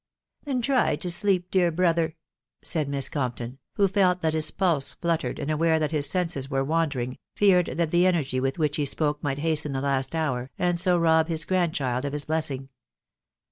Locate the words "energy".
8.07-8.39